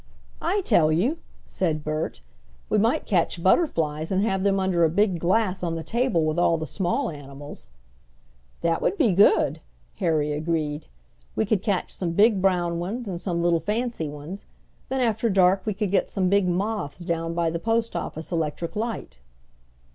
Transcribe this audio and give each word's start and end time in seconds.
"I 0.41 0.61
tell 0.61 0.91
you!" 0.91 1.19
said 1.45 1.83
Bert. 1.83 2.21
"We 2.69 2.79
might 2.79 3.05
catch 3.05 3.43
butterflies 3.43 4.11
and 4.11 4.23
have 4.23 4.43
them 4.43 4.59
under 4.59 4.83
a 4.83 4.89
big 4.89 5.19
glass 5.19 5.61
on 5.61 5.75
the 5.75 5.83
table 5.83 6.25
with 6.25 6.39
all 6.39 6.57
the 6.57 6.65
small 6.65 7.11
animals." 7.11 7.69
"That 8.61 8.81
would 8.81 8.97
be 8.97 9.13
good," 9.13 9.61
Harry 9.97 10.31
agreed. 10.33 10.87
"We 11.35 11.45
could 11.45 11.61
catch 11.61 11.93
some 11.93 12.13
big 12.13 12.41
brown 12.41 12.79
ones 12.79 13.07
and 13.07 13.21
some 13.21 13.43
little 13.43 13.59
fancy 13.59 14.09
ones. 14.09 14.45
Then 14.89 15.01
after 15.01 15.29
dark 15.29 15.67
we 15.67 15.73
could 15.75 15.91
get 15.91 16.09
some 16.09 16.29
big 16.29 16.47
moths 16.47 17.05
down 17.05 17.35
by 17.35 17.51
the 17.51 17.59
postoffice 17.59 18.31
electric 18.31 18.75
light." 18.75 19.19